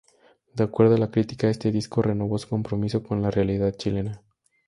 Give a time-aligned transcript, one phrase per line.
[0.55, 4.23] De acuerdo a la crítica, este disco "renovó su compromiso con la realidad chilena".